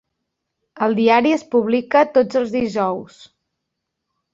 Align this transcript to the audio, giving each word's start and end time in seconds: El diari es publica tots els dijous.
El 0.85 0.97
diari 1.01 1.35
es 1.37 1.45
publica 1.57 2.03
tots 2.19 2.43
els 2.43 2.59
dijous. 2.59 3.25